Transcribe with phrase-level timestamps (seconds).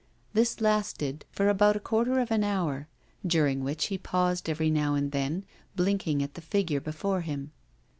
[0.33, 2.87] This lasted for about a quarter of an hour,
[3.23, 7.51] during which he paused every now and then, blinking at the figure before him.